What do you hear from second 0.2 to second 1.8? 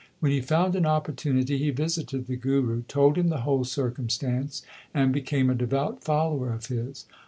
he found an opportunity he